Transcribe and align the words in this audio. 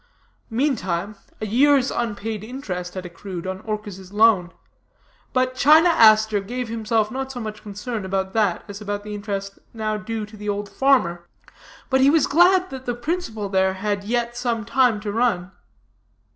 Meantime, 0.49 1.15
a 1.41 1.45
year's 1.45 1.91
unpaid 1.91 2.43
interest 2.43 2.95
had 2.95 3.05
accrued 3.05 3.45
on 3.45 3.61
Orchis' 3.61 4.11
loan, 4.11 4.51
but 5.31 5.53
China 5.53 5.89
Aster 5.89 6.39
gave 6.39 6.69
himself 6.69 7.11
not 7.11 7.31
so 7.31 7.39
much 7.39 7.61
concern 7.61 8.03
about 8.03 8.33
that 8.33 8.63
as 8.67 8.81
about 8.81 9.03
the 9.03 9.13
interest 9.13 9.59
now 9.75 9.97
due 9.97 10.25
to 10.25 10.35
the 10.35 10.49
old 10.49 10.69
farmer. 10.69 11.27
But 11.91 12.01
he 12.01 12.09
was 12.09 12.25
glad 12.25 12.71
that 12.71 12.87
the 12.87 12.95
principal 12.95 13.47
there 13.47 13.73
had 13.75 14.03
yet 14.03 14.35
some 14.35 14.65
time 14.65 14.99
to 15.01 15.11
run. 15.11 15.51